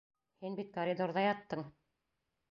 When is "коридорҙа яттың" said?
0.77-1.61